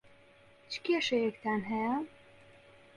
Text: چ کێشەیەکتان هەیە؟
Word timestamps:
چ 0.71 0.73
کێشەیەکتان 0.85 1.61
هەیە؟ 1.71 1.95